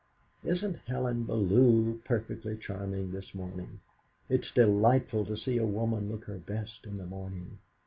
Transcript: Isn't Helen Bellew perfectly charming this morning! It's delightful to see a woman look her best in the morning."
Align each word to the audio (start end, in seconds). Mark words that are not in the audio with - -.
Isn't 0.43 0.79
Helen 0.87 1.25
Bellew 1.25 1.99
perfectly 2.05 2.57
charming 2.57 3.11
this 3.11 3.35
morning! 3.35 3.81
It's 4.29 4.49
delightful 4.49 5.25
to 5.27 5.37
see 5.37 5.57
a 5.57 5.67
woman 5.67 6.09
look 6.09 6.23
her 6.25 6.39
best 6.39 6.85
in 6.87 6.97
the 6.97 7.05
morning." 7.05 7.59